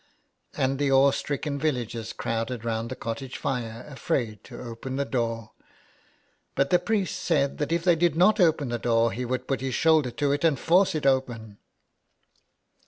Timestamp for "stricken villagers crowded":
1.11-2.65